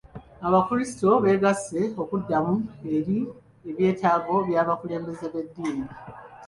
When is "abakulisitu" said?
0.47-1.09